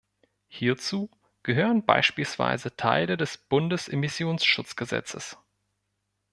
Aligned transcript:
Hierzu 0.47 1.09
gehören 1.43 1.85
beispielsweise 1.85 2.75
Teile 2.75 3.17
des 3.17 3.37
Bundes-Immissionsschutzgesetzes. 3.37 5.37